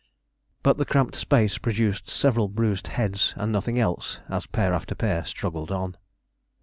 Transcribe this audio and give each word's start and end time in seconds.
But 0.63 0.79
the 0.79 0.83
cramped 0.85 1.15
space 1.15 1.59
produced 1.59 2.09
several 2.09 2.47
bruised 2.47 2.87
heads 2.87 3.35
and 3.37 3.51
nothing 3.51 3.77
else 3.77 4.19
as 4.29 4.47
pair 4.47 4.73
after 4.73 4.95
pair 4.95 5.23
struggled 5.25 5.71
on. 5.71 5.95